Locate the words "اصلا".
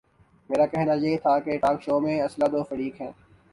2.21-2.47